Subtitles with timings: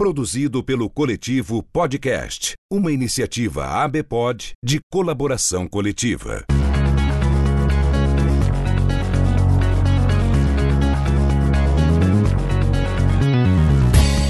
[0.00, 6.42] Produzido pelo Coletivo Podcast, uma iniciativa ABPOD de colaboração coletiva.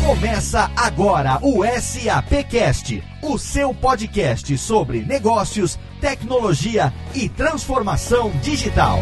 [0.04, 8.98] Começa agora o SAPcast, o seu podcast sobre negócios, tecnologia e transformação digital.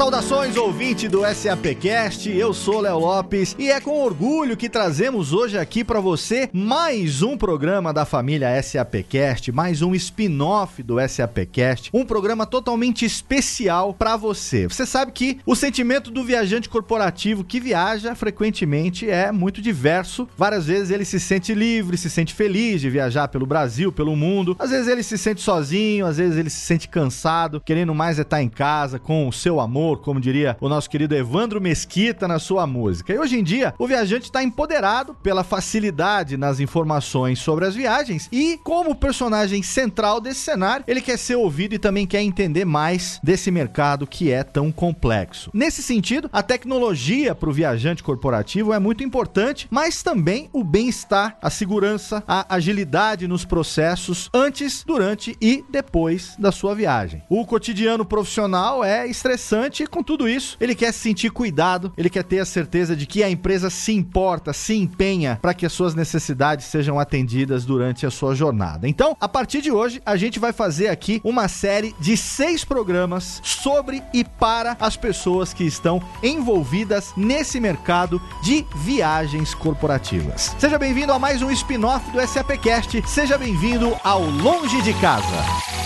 [0.00, 2.30] Saudações, ouvinte do SAPcast.
[2.30, 7.20] Eu sou Léo Lopes e é com orgulho que trazemos hoje aqui para você mais
[7.20, 14.16] um programa da família SAPcast, mais um spin-off do SAPcast, um programa totalmente especial para
[14.16, 14.66] você.
[14.66, 20.26] Você sabe que o sentimento do viajante corporativo que viaja frequentemente é muito diverso.
[20.34, 24.56] Várias vezes ele se sente livre, se sente feliz de viajar pelo Brasil, pelo mundo.
[24.58, 28.22] Às vezes ele se sente sozinho, às vezes ele se sente cansado, querendo mais é
[28.22, 32.38] estar em casa com o seu amor como diria o nosso querido Evandro Mesquita na
[32.38, 33.12] sua música.
[33.12, 38.28] E hoje em dia, o viajante está empoderado pela facilidade nas informações sobre as viagens
[38.32, 43.20] e, como personagem central desse cenário, ele quer ser ouvido e também quer entender mais
[43.22, 45.50] desse mercado que é tão complexo.
[45.52, 51.36] Nesse sentido, a tecnologia para o viajante corporativo é muito importante, mas também o bem-estar,
[51.42, 57.22] a segurança, a agilidade nos processos antes, durante e depois da sua viagem.
[57.28, 62.10] O cotidiano profissional é estressante e com tudo isso, ele quer se sentir cuidado, ele
[62.10, 65.72] quer ter a certeza de que a empresa se importa, se empenha para que as
[65.72, 68.88] suas necessidades sejam atendidas durante a sua jornada.
[68.88, 73.40] Então, a partir de hoje, a gente vai fazer aqui uma série de seis programas
[73.42, 80.54] sobre e para as pessoas que estão envolvidas nesse mercado de viagens corporativas.
[80.58, 83.02] Seja bem-vindo a mais um spin-off do SAPcast.
[83.06, 85.79] Seja bem-vindo ao Longe de Casa.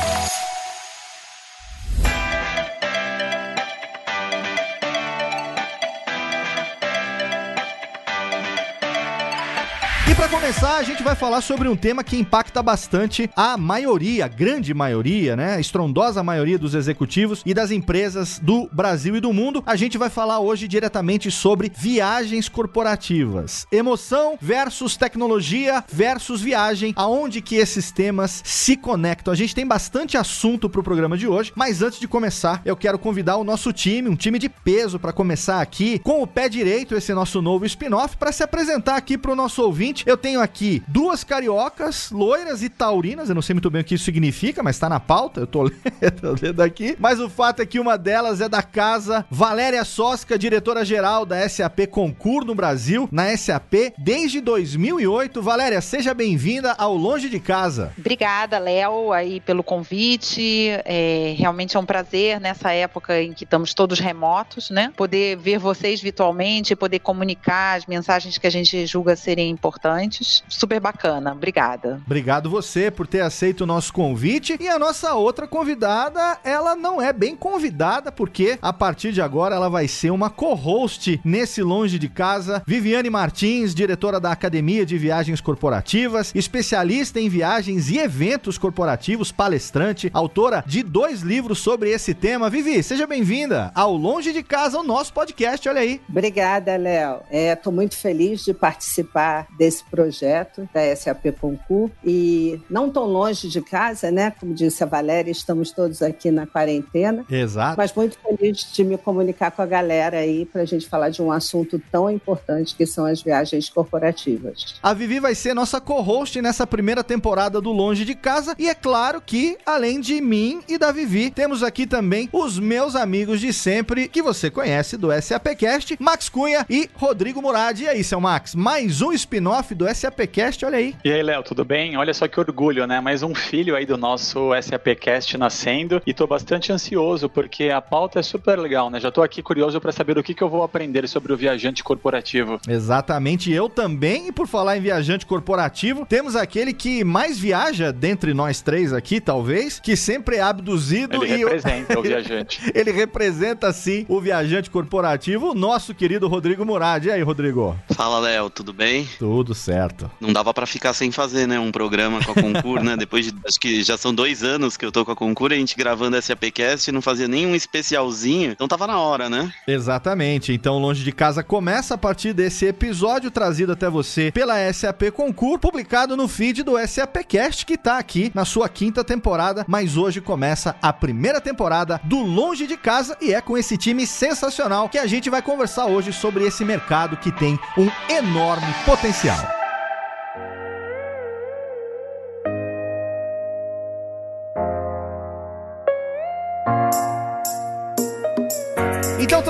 [10.34, 14.74] Começar, a gente vai falar sobre um tema que impacta bastante a maioria, a grande
[14.74, 15.54] maioria, né?
[15.54, 19.62] A estrondosa maioria dos executivos e das empresas do Brasil e do mundo.
[19.64, 23.64] A gente vai falar hoje diretamente sobre viagens corporativas.
[23.70, 29.32] Emoção versus tecnologia versus viagem, aonde que esses temas se conectam.
[29.32, 32.98] A gente tem bastante assunto pro programa de hoje, mas antes de começar, eu quero
[32.98, 36.96] convidar o nosso time, um time de peso para começar aqui com o pé direito
[36.96, 41.22] esse nosso novo spin-off para se apresentar aqui pro nosso ouvinte eu tenho aqui duas
[41.22, 43.28] cariocas, loiras e taurinas.
[43.28, 45.40] Eu não sei muito bem o que isso significa, mas tá na pauta.
[45.40, 45.64] Eu tô
[46.00, 46.96] lendo, lendo aqui.
[46.98, 51.80] Mas o fato é que uma delas é da casa Valéria Sosca, diretora-geral da SAP
[51.90, 55.42] Concur no Brasil, na SAP desde 2008.
[55.42, 57.92] Valéria, seja bem-vinda ao Longe de Casa.
[57.98, 60.70] Obrigada, Léo, aí pelo convite.
[60.86, 64.90] É, realmente é um prazer nessa época em que estamos todos remotos, né?
[64.96, 70.13] Poder ver vocês virtualmente, poder comunicar as mensagens que a gente julga serem importantes
[70.48, 71.32] Super bacana.
[71.32, 72.00] Obrigada.
[72.06, 74.56] Obrigado você por ter aceito o nosso convite.
[74.60, 79.54] E a nossa outra convidada, ela não é bem convidada, porque a partir de agora
[79.54, 82.62] ela vai ser uma co-host nesse Longe de Casa.
[82.66, 90.10] Viviane Martins, diretora da Academia de Viagens Corporativas, especialista em viagens e eventos corporativos, palestrante,
[90.12, 92.50] autora de dois livros sobre esse tema.
[92.50, 95.68] Vivi, seja bem-vinda ao Longe de Casa, o nosso podcast.
[95.68, 96.00] Olha aí.
[96.08, 97.20] Obrigada, Léo.
[97.30, 103.04] É, tô muito feliz de participar desse esse projeto da SAP Concur e não tão
[103.04, 104.32] longe de casa, né?
[104.32, 107.24] Como disse a Valéria, estamos todos aqui na quarentena.
[107.30, 107.76] Exato.
[107.78, 111.22] Mas muito feliz de me comunicar com a galera aí para a gente falar de
[111.22, 114.80] um assunto tão importante que são as viagens corporativas.
[114.82, 118.74] A Vivi vai ser nossa co-host nessa primeira temporada do Longe de Casa e é
[118.74, 123.52] claro que, além de mim e da Vivi, temos aqui também os meus amigos de
[123.52, 127.80] sempre que você conhece do SAPcast, Max Cunha e Rodrigo Murad.
[127.80, 130.94] E aí, seu Max, mais um spin-off do SAPcast, olha aí.
[131.04, 131.96] E aí, Léo, tudo bem?
[131.96, 133.00] Olha só que orgulho, né?
[133.00, 138.20] Mais um filho aí do nosso SAPcast nascendo e tô bastante ansioso porque a pauta
[138.20, 139.00] é super legal, né?
[139.00, 141.82] Já tô aqui curioso para saber o que, que eu vou aprender sobre o viajante
[141.82, 142.60] corporativo.
[142.68, 144.28] Exatamente, eu também.
[144.28, 149.20] E por falar em viajante corporativo, temos aquele que mais viaja dentre nós três aqui,
[149.20, 152.60] talvez, que sempre é abduzido Ele e representa o viajante.
[152.74, 157.04] Ele representa sim o viajante corporativo, o nosso querido Rodrigo Murad.
[157.06, 157.76] E aí, Rodrigo?
[157.90, 159.08] Fala, Léo, tudo bem?
[159.18, 159.73] Tudo certo.
[160.20, 162.96] Não dava para ficar sem fazer, né, um programa com a Concur, né?
[162.98, 165.56] Depois de, acho que já são dois anos que eu tô com a Concur, a
[165.56, 169.52] gente gravando SAPcast, não fazia nenhum especialzinho, então tava na hora, né?
[169.66, 170.52] Exatamente.
[170.52, 175.58] Então, Longe de Casa começa a partir desse episódio trazido até você pela SAP Concur,
[175.58, 180.76] publicado no feed do SAPcast, que tá aqui na sua quinta temporada, mas hoje começa
[180.80, 185.06] a primeira temporada do Longe de Casa e é com esse time sensacional que a
[185.06, 189.63] gente vai conversar hoje sobre esse mercado que tem um enorme potencial.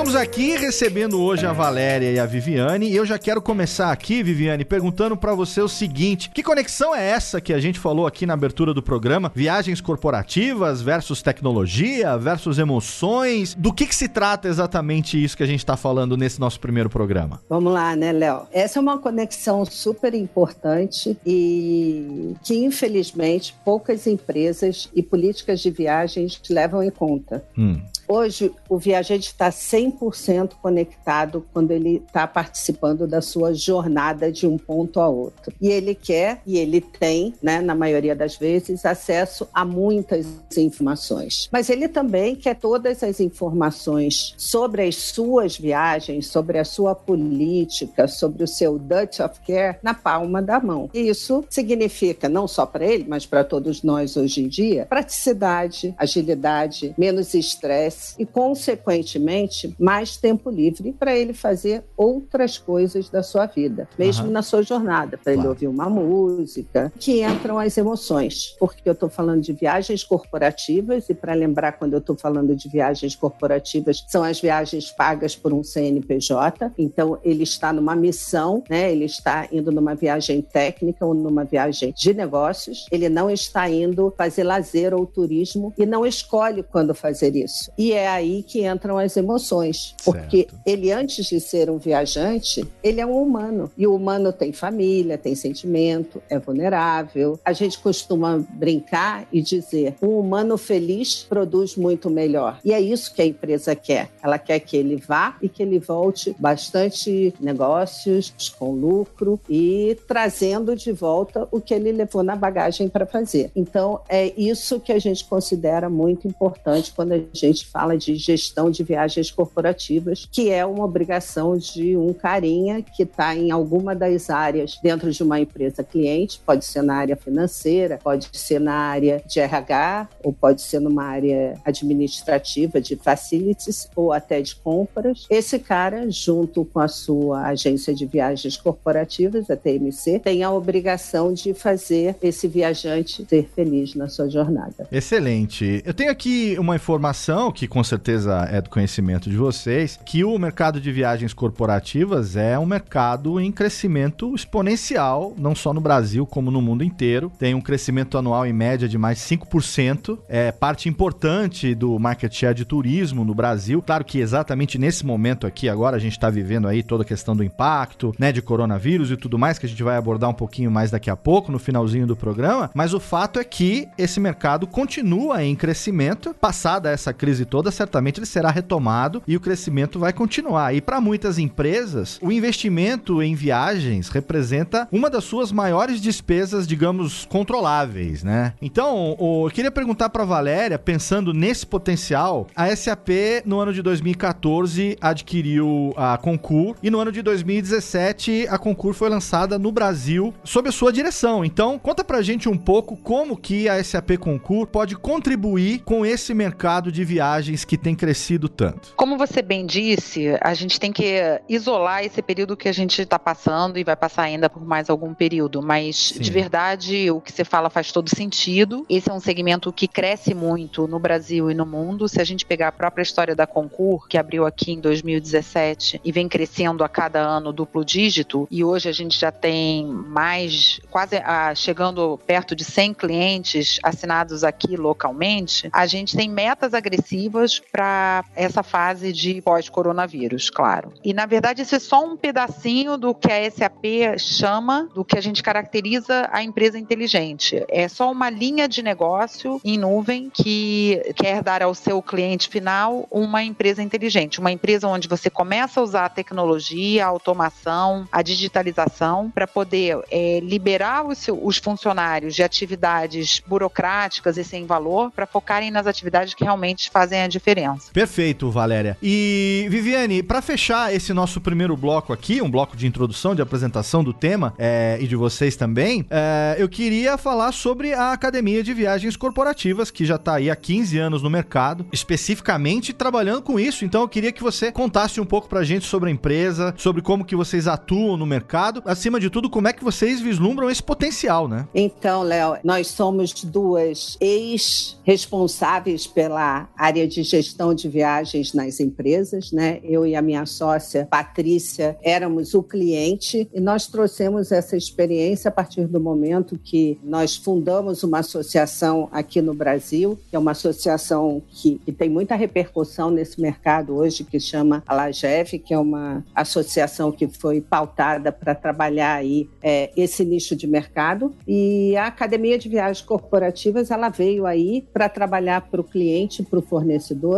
[0.05, 4.23] Estamos aqui recebendo hoje a Valéria e a Viviane e eu já quero começar aqui,
[4.23, 8.27] Viviane, perguntando para você o seguinte: que conexão é essa que a gente falou aqui
[8.27, 9.33] na abertura do programa?
[9.35, 13.55] Viagens corporativas versus tecnologia versus emoções?
[13.55, 16.91] Do que, que se trata exatamente isso que a gente está falando nesse nosso primeiro
[16.91, 17.41] programa?
[17.49, 18.43] Vamos lá, né, Léo?
[18.53, 26.43] Essa é uma conexão super importante e que, infelizmente, poucas empresas e políticas de viagens
[26.51, 27.43] levam em conta.
[27.57, 27.81] Hum.
[28.07, 34.59] Hoje, o viajante está 100% conectado quando ele está participando da sua jornada de um
[34.59, 35.53] ponto a outro.
[35.61, 41.49] E ele quer, e ele tem, né, na maioria das vezes, acesso a muitas informações.
[41.51, 48.07] Mas ele também quer todas as informações sobre as suas viagens, sobre a sua política,
[48.07, 50.91] sobre o seu Dutch of Care na palma da mão.
[50.93, 55.95] E isso significa, não só para ele, mas para todos nós hoje em dia, praticidade,
[55.99, 63.47] agilidade, menos estresse e, consequentemente, mais tempo livre para ele fazer outras coisas da sua
[63.47, 64.33] vida, mesmo Aham.
[64.33, 65.51] na sua jornada, para ele Claro.
[65.51, 71.15] ouvir uma música, que entram as emoções, porque eu estou falando de viagens corporativas e
[71.15, 75.63] para lembrar quando eu estou falando de viagens corporativas são as viagens pagas por um
[75.63, 78.91] CNPJ, então ele está numa missão, né?
[78.91, 84.13] Ele está indo numa viagem técnica ou numa viagem de negócios, ele não está indo
[84.17, 87.71] fazer lazer ou turismo e não escolhe quando fazer isso.
[87.77, 90.55] E é aí que entram as emoções, porque Certo.
[90.65, 95.19] ele antes de ser um viajante, ele é um humano e o humano tem família,
[95.19, 97.39] tem sentimento, é vulnerável.
[97.45, 102.59] A gente costuma brincar e dizer: um humano feliz produz muito melhor.
[102.65, 104.11] E é isso que a empresa quer.
[104.23, 110.77] Ela quer que ele vá e que ele volte bastante negócios com lucro e trazendo
[110.77, 113.51] de volta o que ele levou na bagagem para fazer.
[113.55, 118.71] Então, é isso que a gente considera muito importante quando a gente fala de gestão
[118.71, 124.31] de viagens corporativas, que é uma obrigação de um carinha que está em alguma das
[124.31, 129.21] áreas dentro de uma empresa cliente, pode ser na área financeira, pode ser na área
[129.27, 135.27] de RH, ou pode ser numa área administrativa de facilities ou até de compras.
[135.29, 141.33] Esse cara, junto com a sua agência de viagens corporativas, a TMC, tem a obrigação
[141.33, 144.87] de fazer esse viajante ser feliz na sua jornada.
[144.93, 145.83] Excelente.
[145.85, 150.39] Eu tenho aqui uma informação que com certeza é do conhecimento de vocês, que o
[150.39, 156.51] mercado de viagens corporativas é um mercado em crescimento exponencial, não só no Brasil como
[156.51, 157.31] no mundo inteiro.
[157.39, 160.19] Tem um crescimento anual em média de mais 5%.
[160.29, 163.83] É parte importante do market share de turismo no Brasil.
[163.83, 167.35] Claro que exatamente nesse momento aqui agora a gente está vivendo aí toda a questão
[167.35, 170.71] do impacto, né, de coronavírus e tudo mais que a gente vai abordar um pouquinho
[170.71, 174.67] mais daqui a pouco no finalzinho do programa, mas o fato é que esse mercado
[174.67, 180.13] continua em crescimento, passada essa crise toda, certamente ele será retomado e o crescimento vai
[180.13, 180.75] continuar.
[180.75, 187.25] E para muitas empresas, o investimento em viagens representa uma das suas maiores despesas, digamos,
[187.27, 188.55] controláveis, né?
[188.61, 193.11] Então, eu queria perguntar para Valéria, pensando nesse potencial, a SAP
[193.45, 199.09] no ano de 2014 adquiriu a Concur e no ano de 2017 a Concur foi
[199.09, 201.45] lançada no Brasil sob a sua direção.
[201.45, 206.35] Então, conta pra gente um pouco como que a SAP Concur pode contribuir com esse
[206.35, 208.95] mercado de viagens que tem crescido tanto.
[208.97, 213.19] Como você bem disse, a gente tem que isolar esse período que a gente está
[213.19, 216.21] passando e vai passar ainda por mais algum período, mas Sim.
[216.21, 218.87] de verdade o que você fala faz todo sentido.
[218.89, 222.09] Esse é um segmento que cresce muito no Brasil e no mundo.
[222.09, 226.13] Se a gente pegar a própria história da Concur, que abriu aqui em 2017 e
[226.13, 231.17] vem crescendo a cada ano duplo dígito, e hoje a gente já tem mais, quase
[231.17, 237.34] ah, chegando perto de 100 clientes assinados aqui localmente, a gente tem metas agressivas
[237.73, 240.93] para essa fase de pós-coronavírus, claro.
[241.05, 243.85] E na verdade isso é só um pedacinho do que a SAP
[244.19, 247.65] chama, do que a gente caracteriza a empresa inteligente.
[247.69, 253.07] É só uma linha de negócio em nuvem que quer dar ao seu cliente final
[253.11, 258.23] uma empresa inteligente, uma empresa onde você começa a usar a tecnologia, a automação, a
[258.23, 265.27] digitalização para poder é, liberar os, os funcionários de atividades burocráticas e sem valor para
[265.27, 267.91] focarem nas atividades que realmente fazem a diferença.
[267.93, 268.97] Perfeito, Valéria.
[269.03, 274.05] E Viviane, para fechar esse nosso primeiro bloco aqui, um bloco de introdução, de apresentação
[274.05, 278.73] do tema é, e de vocês também, é, eu queria falar sobre a Academia de
[278.73, 283.85] Viagens Corporativas, que já está aí há 15 anos no mercado, especificamente trabalhando com isso.
[283.85, 287.03] Então eu queria que você contasse um pouco para a gente sobre a empresa, sobre
[287.03, 290.83] como que vocês atuam no mercado, acima de tudo, como é que vocês vislumbram esse
[290.83, 291.67] potencial, né?
[291.75, 299.81] Então, Léo, nós somos duas ex-responsáveis pela área de gestão de viagens nas empresas, né?
[299.83, 305.53] Eu e a minha sócia Patrícia éramos o cliente e nós trouxemos essa experiência a
[305.53, 311.43] partir do momento que nós fundamos uma associação aqui no Brasil, que é uma associação
[311.49, 316.25] que, que tem muita repercussão nesse mercado hoje, que chama a LAGEV, que é uma
[316.35, 321.35] associação que foi pautada para trabalhar aí é, esse nicho de mercado.
[321.47, 326.59] E a Academia de Viagens Corporativas ela veio aí para trabalhar para o cliente, para
[326.59, 326.94] o fornecedor.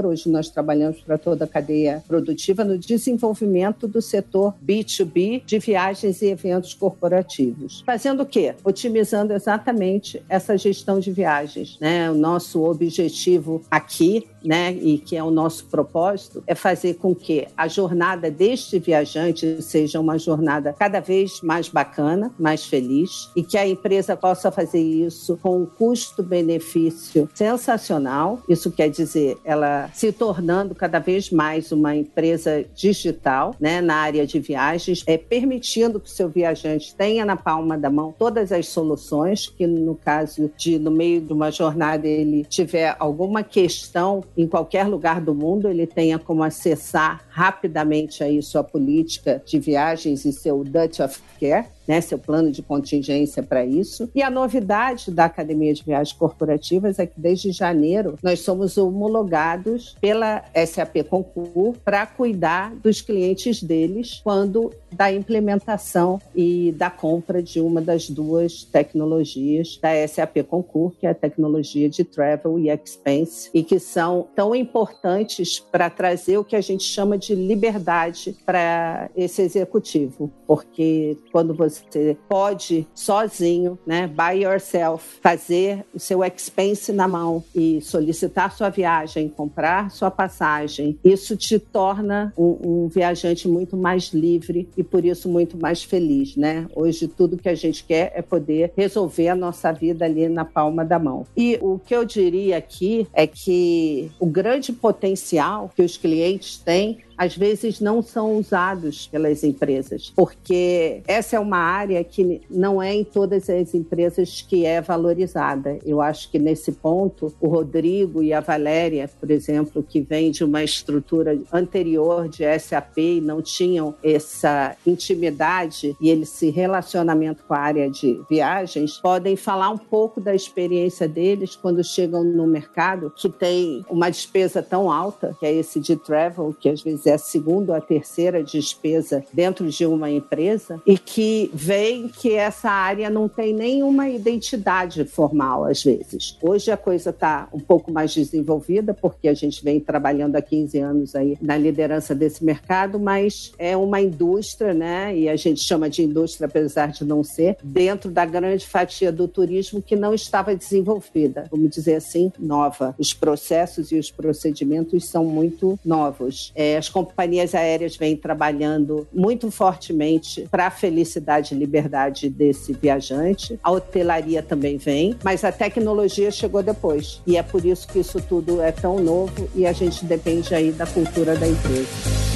[0.07, 6.23] Hoje nós trabalhamos para toda a cadeia produtiva no desenvolvimento do setor B2B de viagens
[6.23, 7.83] e eventos corporativos.
[7.85, 8.55] Fazendo o quê?
[8.65, 11.79] Otimizando exatamente essa gestão de viagens.
[11.81, 12.11] Né?
[12.11, 17.47] O nosso objetivo aqui né, e que é o nosso propósito, é fazer com que
[17.57, 23.59] a jornada deste viajante seja uma jornada cada vez mais bacana, mais feliz e que
[23.59, 28.41] a empresa possa fazer isso com um custo-benefício sensacional.
[28.49, 34.27] Isso quer dizer, ela se tornando cada vez mais uma empresa digital, né, na área
[34.27, 38.69] de viagens, é permitindo que o seu viajante tenha na palma da mão todas as
[38.69, 44.47] soluções, que no caso de no meio de uma jornada ele tiver alguma questão em
[44.47, 50.33] qualquer lugar do mundo, ele tenha como acessar rapidamente aí sua política de viagens e
[50.33, 54.11] seu Dutch of Care né, seu plano de contingência para isso.
[54.15, 59.97] E a novidade da Academia de Viagens Corporativas é que desde janeiro nós somos homologados
[60.01, 67.61] pela SAP Concur para cuidar dos clientes deles quando da implementação e da compra de
[67.61, 73.51] uma das duas tecnologias da SAP Concur, que é a tecnologia de Travel e Expense,
[73.53, 79.11] e que são tão importantes para trazer o que a gente chama de liberdade para
[79.17, 86.93] esse executivo, porque quando você você pode sozinho, né, by yourself, fazer o seu expense
[86.93, 90.99] na mão e solicitar sua viagem, comprar sua passagem.
[91.05, 96.37] Isso te torna um, um viajante muito mais livre e por isso muito mais feliz,
[96.37, 96.67] né?
[96.75, 100.85] Hoje tudo que a gente quer é poder resolver a nossa vida ali na palma
[100.85, 101.27] da mão.
[101.37, 106.99] E o que eu diria aqui é que o grande potencial que os clientes têm
[107.17, 112.95] às vezes não são usados pelas empresas, porque essa é uma área que não é
[112.95, 115.79] em todas as empresas que é valorizada.
[115.85, 120.45] Eu acho que nesse ponto o Rodrigo e a Valéria, por exemplo, que vêm de
[120.45, 127.59] uma estrutura anterior de SAP e não tinham essa intimidade e esse relacionamento com a
[127.59, 133.29] área de viagens, podem falar um pouco da experiência deles quando chegam no mercado que
[133.29, 137.19] tem uma despesa tão alta, que é esse de travel, que às vezes é a
[137.19, 143.09] segunda ou a terceira despesa dentro de uma empresa e que veem que essa área
[143.11, 146.37] não tem nenhuma identidade formal às vezes.
[146.43, 150.79] Hoje a coisa está um pouco mais desenvolvida porque a gente vem trabalhando há 15
[150.79, 155.17] anos aí na liderança desse mercado, mas é uma indústria, né?
[155.17, 159.29] E a gente chama de indústria apesar de não ser dentro da grande fatia do
[159.29, 162.95] turismo que não estava desenvolvida, vamos dizer assim, nova.
[162.99, 166.53] Os processos e os procedimentos são muito novos.
[166.55, 173.61] É, as companhias aéreas vêm trabalhando muito fortemente para a felicidade e liberdade desse viajante.
[173.63, 177.21] A hotelaria também vem, mas a tecnologia chegou depois.
[177.27, 180.73] E é por isso que isso tudo é tão novo e a gente depende aí
[180.73, 182.36] da cultura da empresa.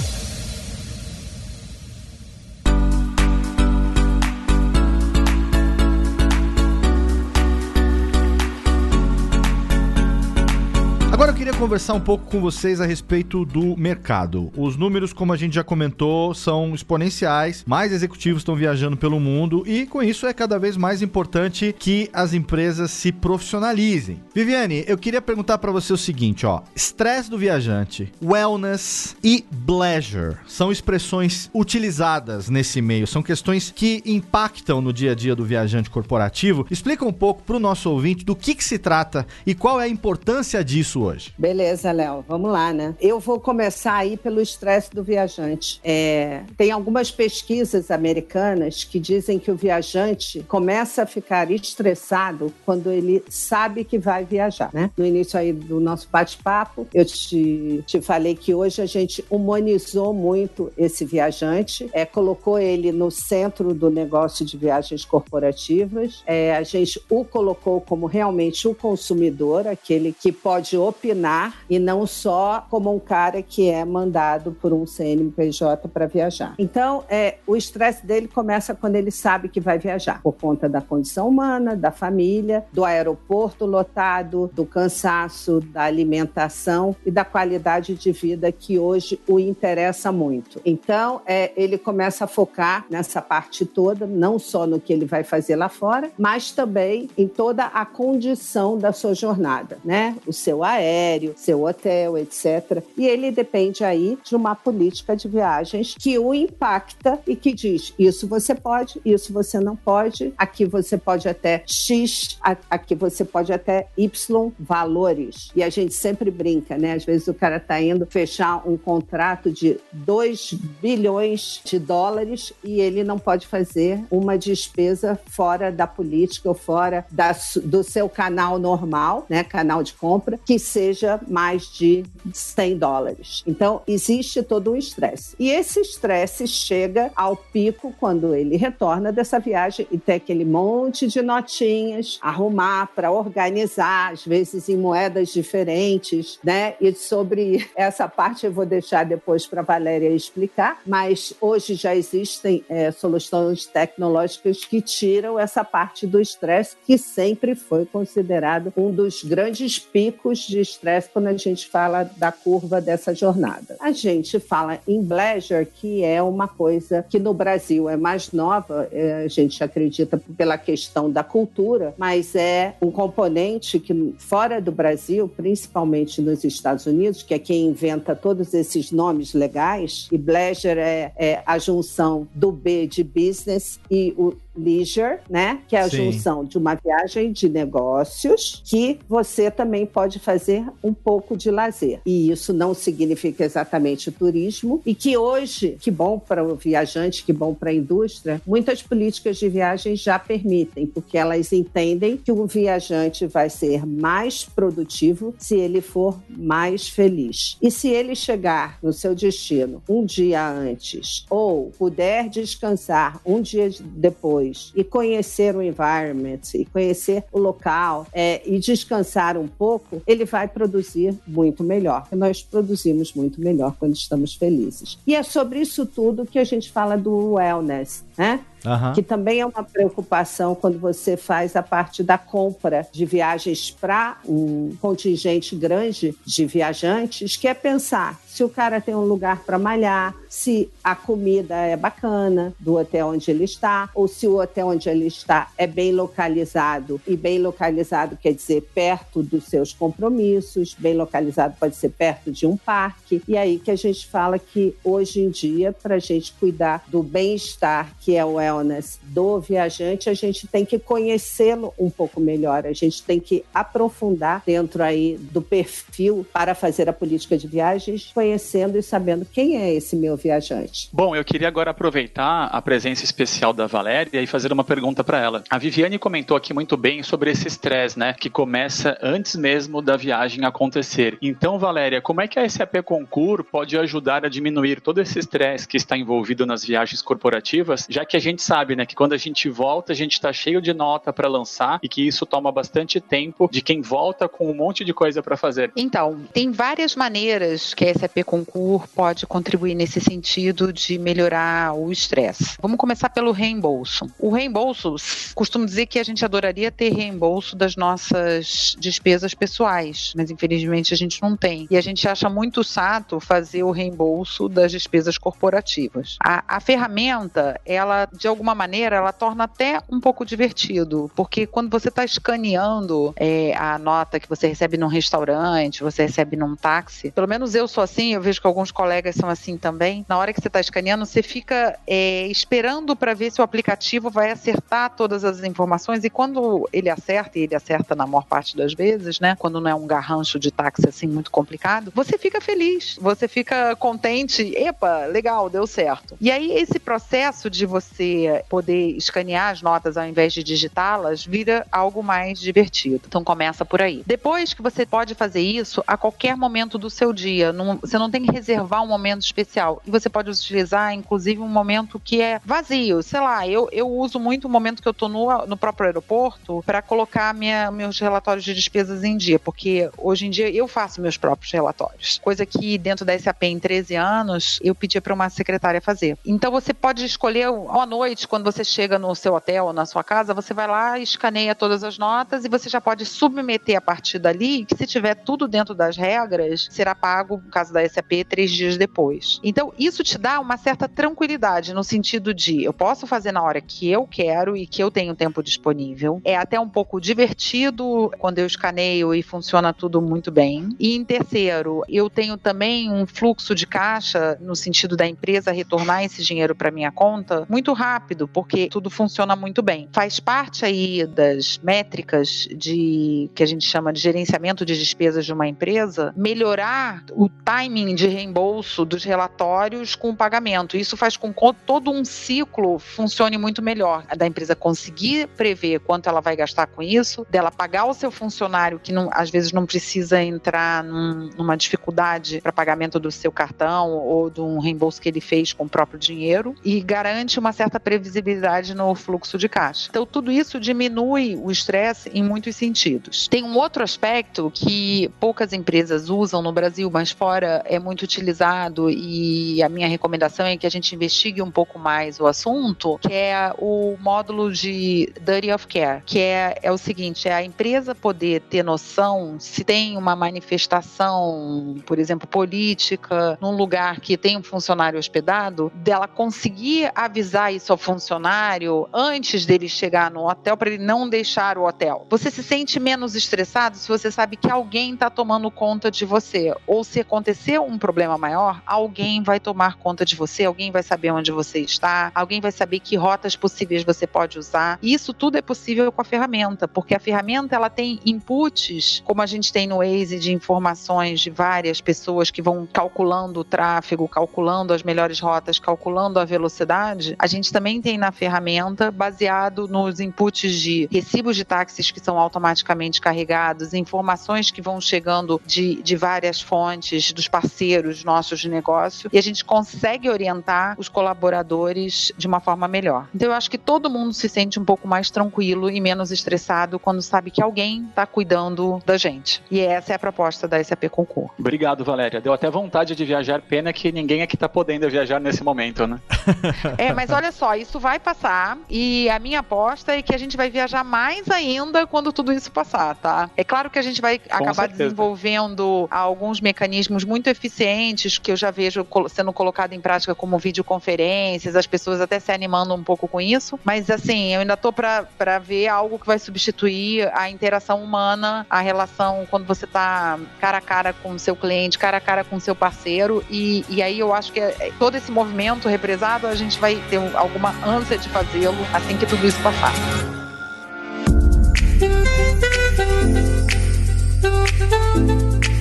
[11.61, 14.51] Conversar um pouco com vocês a respeito do mercado.
[14.57, 17.65] Os números, como a gente já comentou, são exponenciais.
[17.67, 22.09] Mais executivos estão viajando pelo mundo e, com isso, é cada vez mais importante que
[22.15, 24.23] as empresas se profissionalizem.
[24.35, 30.37] Viviane, eu queria perguntar para você o seguinte, ó: estresse do viajante, wellness e pleasure
[30.49, 35.91] são expressões utilizadas nesse meio, são questões que impactam no dia a dia do viajante
[35.91, 36.67] corporativo.
[36.71, 39.85] Explica um pouco para o nosso ouvinte do que, que se trata e qual é
[39.85, 41.35] a importância disso hoje.
[41.51, 42.95] Beleza, Léo, vamos lá, né?
[43.01, 45.81] Eu vou começar aí pelo estresse do viajante.
[45.83, 52.89] É, tem algumas pesquisas americanas que dizem que o viajante começa a ficar estressado quando
[52.93, 54.93] ele sabe que vai viajar, né?
[54.97, 60.15] No início aí do nosso bate-papo, eu te, te falei que hoje a gente humanizou
[60.15, 66.63] muito esse viajante, é, colocou ele no centro do negócio de viagens corporativas, é, a
[66.63, 72.95] gente o colocou como realmente o consumidor, aquele que pode opinar e não só como
[72.95, 76.55] um cara que é mandado por um CNPJ para viajar.
[76.59, 80.81] Então, é, o estresse dele começa quando ele sabe que vai viajar, por conta da
[80.81, 88.13] condição humana, da família, do aeroporto lotado, do cansaço, da alimentação e da qualidade de
[88.13, 90.61] vida que hoje o interessa muito.
[90.65, 95.23] Então, é, ele começa a focar nessa parte toda, não só no que ele vai
[95.23, 100.17] fazer lá fora, mas também em toda a condição da sua jornada, né?
[100.27, 102.83] O seu aéreo, seu hotel, etc.
[102.97, 107.95] E ele depende aí de uma política de viagens que o impacta e que diz:
[107.99, 113.53] isso você pode, isso você não pode, aqui você pode até X, aqui você pode
[113.53, 115.51] até Y valores.
[115.55, 116.95] E a gente sempre brinca, né?
[116.95, 122.81] Às vezes o cara está indo fechar um contrato de 2 bilhões de dólares e
[122.81, 127.35] ele não pode fazer uma despesa fora da política ou fora da,
[127.65, 129.45] do seu canal normal, né?
[129.45, 133.43] Canal de compra, que seja mais de 100 dólares.
[133.47, 135.35] Então, existe todo um estresse.
[135.39, 141.07] E esse estresse chega ao pico quando ele retorna dessa viagem e tem aquele monte
[141.07, 146.75] de notinhas, arrumar para organizar, às vezes em moedas diferentes, né?
[146.81, 151.95] E sobre essa parte eu vou deixar depois para a Valéria explicar, mas hoje já
[151.95, 158.91] existem é, soluções tecnológicas que tiram essa parte do estresse, que sempre foi considerado um
[158.91, 163.77] dos grandes picos de estresse quando a gente fala da curva dessa jornada.
[163.81, 168.89] A gente fala em pleasure, que é uma coisa que no Brasil é mais nova,
[168.93, 174.73] é, a gente acredita pela questão da cultura, mas é um componente que fora do
[174.73, 180.79] Brasil, principalmente nos Estados Unidos, que é quem inventa todos esses nomes legais, e pleasure
[180.79, 185.61] é, é a junção do B de business e o leisure, né?
[185.69, 186.13] Que é a Sim.
[186.13, 192.01] junção de uma viagem de negócios que você também pode fazer um pouco de lazer.
[192.05, 197.33] E isso não significa exatamente turismo e que hoje, que bom para o viajante, que
[197.33, 202.47] bom para a indústria, muitas políticas de viagem já permitem, porque elas entendem que o
[202.47, 207.57] viajante vai ser mais produtivo se ele for mais feliz.
[207.63, 213.71] E se ele chegar no seu destino um dia antes ou puder descansar um dia
[213.81, 220.25] depois e conhecer o environment e conhecer o local é, e descansar um pouco, ele
[220.25, 222.07] vai produzir muito melhor.
[222.13, 224.99] Nós produzimos muito melhor quando estamos felizes.
[225.07, 228.41] E é sobre isso tudo que a gente fala do wellness, né?
[228.65, 228.93] Uhum.
[228.93, 234.19] que também é uma preocupação quando você faz a parte da compra de viagens para
[234.27, 239.59] um contingente grande de viajantes, que é pensar se o cara tem um lugar para
[239.59, 244.69] malhar, se a comida é bacana do hotel onde ele está, ou se o hotel
[244.69, 247.01] onde ele está é bem localizado.
[247.07, 252.47] E bem localizado quer dizer perto dos seus compromissos, bem localizado pode ser perto de
[252.47, 253.21] um parque.
[253.27, 257.03] E aí que a gente fala que hoje em dia, para a gente cuidar do
[257.03, 262.67] bem-estar, que é o wellness do viajante, a gente tem que conhecê-lo um pouco melhor,
[262.67, 268.11] a gente tem que aprofundar dentro aí do perfil para fazer a política de viagens
[268.13, 270.89] conhecendo e sabendo quem é esse meu viajante.
[270.93, 275.21] Bom, eu queria agora aproveitar a presença especial da Valéria e fazer uma pergunta para
[275.21, 275.45] ela.
[275.49, 279.97] A Viviane comentou aqui muito bem sobre esse estresse, né, que começa antes mesmo da
[279.97, 281.19] viagem acontecer.
[281.23, 285.67] Então, Valéria, como é que a SAP Concur pode ajudar a diminuir todo esse estresse
[285.67, 289.17] que está envolvido nas viagens corporativas, já que a gente sabe, né, que quando a
[289.17, 293.01] gente volta, a gente está cheio de nota para lançar e que isso toma bastante
[293.01, 295.73] tempo de quem volta com um monte de coisa para fazer.
[295.77, 301.91] Então, tem várias maneiras que a SAP Concur pode contribuir nesse sentido de melhorar o
[301.91, 302.57] estresse.
[302.61, 304.07] Vamos começar pelo reembolso.
[304.19, 304.95] O reembolso,
[305.35, 310.97] costumo dizer que a gente adoraria ter reembolso das nossas despesas pessoais, mas infelizmente a
[310.97, 311.67] gente não tem.
[311.71, 316.17] E a gente acha muito sato fazer o reembolso das despesas corporativas.
[316.23, 321.71] A, a ferramenta, ela, de alguma maneira, ela torna até um pouco divertido, porque quando
[321.71, 327.11] você está escaneando é, a nota que você recebe num restaurante, você recebe num táxi,
[327.11, 330.05] pelo menos eu sou assim, eu vejo que alguns colegas são assim também.
[330.09, 334.11] Na hora que você está escaneando, você fica é, esperando para ver se o aplicativo
[334.11, 336.05] vai acertar todas as informações.
[336.05, 339.37] E quando ele acerta, e ele acerta na maior parte das vezes, né?
[339.39, 343.75] Quando não é um garrancho de táxi assim muito complicado, você fica feliz, você fica
[343.77, 344.55] contente.
[344.57, 346.17] Epa, legal, deu certo.
[346.21, 351.67] E aí, esse processo de você poder escanear as notas ao invés de digitá-las vira
[351.71, 353.03] algo mais divertido.
[353.07, 354.03] Então começa por aí.
[354.07, 358.11] Depois que você pode fazer isso a qualquer momento do seu dia, num, você não
[358.11, 359.81] tem que reservar um momento especial.
[359.87, 363.03] E você pode utilizar, inclusive, um momento que é vazio.
[363.03, 366.63] Sei lá, eu, eu uso muito o momento que eu estou no, no próprio aeroporto
[366.65, 371.01] para colocar minha, meus relatórios de despesas em dia, porque hoje em dia eu faço
[371.01, 372.19] meus próprios relatórios.
[372.23, 376.17] Coisa que dentro da SAP em 13 anos eu pedia para uma secretária fazer.
[376.25, 380.05] Então você pode escolher uma noite, quando você chega no seu hotel ou na sua
[380.05, 384.19] casa, você vai lá, escaneia todas as notas e você já pode submeter a partir
[384.19, 388.25] dali, que se tiver tudo dentro das regras, será pago, no caso da da SAP
[388.29, 389.41] três dias depois.
[389.43, 393.61] Então, isso te dá uma certa tranquilidade no sentido de eu posso fazer na hora
[393.61, 396.21] que eu quero e que eu tenho tempo disponível.
[396.25, 400.69] É até um pouco divertido quando eu escaneio e funciona tudo muito bem.
[400.79, 406.05] E em terceiro, eu tenho também um fluxo de caixa no sentido da empresa retornar
[406.05, 409.89] esse dinheiro para minha conta muito rápido, porque tudo funciona muito bem.
[409.93, 415.33] Faz parte aí das métricas de que a gente chama de gerenciamento de despesas de
[415.33, 420.77] uma empresa, melhorar o timing de reembolso dos relatórios com o pagamento.
[420.77, 424.05] Isso faz com que todo um ciclo funcione muito melhor.
[424.17, 428.79] Da empresa conseguir prever quanto ela vai gastar com isso, dela pagar o seu funcionário,
[428.79, 433.91] que não, às vezes não precisa entrar num, numa dificuldade para pagamento do seu cartão
[433.91, 437.80] ou de um reembolso que ele fez com o próprio dinheiro, e garante uma certa
[437.83, 439.89] previsibilidade no fluxo de caixa.
[439.91, 443.29] Então, tudo isso diminui o estresse em muitos sentidos.
[443.29, 448.91] Tem um outro aspecto que poucas empresas usam no Brasil, mas fora é muito utilizado
[448.91, 453.13] e a minha recomendação é que a gente investigue um pouco mais o assunto, que
[453.13, 457.95] é o módulo de Duty of Care, que é, é o seguinte, é a empresa
[457.95, 464.43] poder ter noção se tem uma manifestação, por exemplo, política, num lugar que tem um
[464.43, 470.83] funcionário hospedado, dela conseguir avisar isso ao funcionário antes dele chegar no hotel para ele
[470.83, 472.07] não deixar o hotel.
[472.11, 476.55] Você se sente menos estressado se você sabe que alguém está tomando conta de você,
[476.67, 481.11] ou se acontecer um problema maior, alguém vai tomar conta de você, alguém vai saber
[481.11, 484.79] onde você está, alguém vai saber que rotas possíveis você pode usar.
[484.83, 489.23] E isso tudo é possível com a ferramenta, porque a ferramenta ela tem inputs, como
[489.23, 494.09] a gente tem no Waze, de informações de várias pessoas que vão calculando o tráfego,
[494.09, 497.15] calculando as melhores rotas, calculando a velocidade.
[497.19, 502.19] A gente também tem na ferramenta, baseado nos inputs de recibos de táxis que são
[502.19, 509.11] automaticamente carregados, informações que vão chegando de, de várias fontes, dos parceiros nossos de negócio
[509.13, 513.07] e a gente consegue orientar os colaboradores de uma forma melhor.
[513.15, 516.79] Então eu acho que todo mundo se sente um pouco mais tranquilo e menos estressado
[516.79, 519.43] quando sabe que alguém está cuidando da gente.
[519.51, 521.29] E essa é a proposta da SAP Concur.
[521.39, 522.23] Obrigado, Valéria.
[522.23, 526.01] Deu até vontade de viajar, pena que ninguém aqui está podendo viajar nesse momento, né?
[526.79, 530.19] é, mas olha só, só, isso vai passar e a minha aposta é que a
[530.19, 533.31] gente vai viajar mais ainda quando tudo isso passar, tá?
[533.37, 534.85] É claro que a gente vai Com acabar certeza.
[534.85, 541.57] desenvolvendo alguns mecanismos muito eficientes que eu já vejo sendo colocado em prática como videoconferências,
[541.57, 545.39] as pessoas até se animando um pouco com isso, mas assim, eu ainda tô para
[545.43, 550.61] ver algo que vai substituir a interação humana, a relação quando você tá cara a
[550.61, 553.99] cara com o seu cliente, cara a cara com o seu parceiro e, e aí
[553.99, 556.99] eu acho que é, todo esse movimento represado a gente vai ter
[557.41, 559.73] alguma ânsia de fazê-lo assim que tudo isso passar.